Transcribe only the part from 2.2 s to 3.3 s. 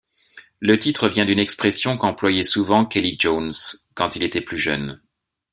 souvent Kelly